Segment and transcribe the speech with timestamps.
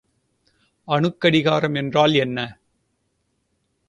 [0.87, 2.57] அணுக் கடிகாரம் என்றால் என்ன?